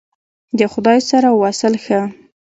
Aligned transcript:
د 0.59 0.61
خدای 0.73 0.99
سره 1.09 1.29
وصل 1.41 1.73
ښه! 1.83 2.01